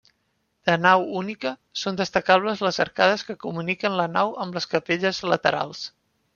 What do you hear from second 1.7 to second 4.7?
són destacables les arcades que comuniquen la nau amb